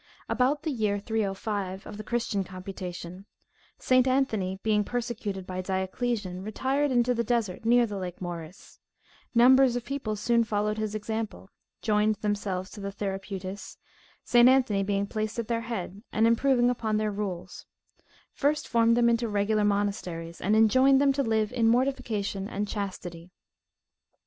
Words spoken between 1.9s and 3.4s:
the christian computation,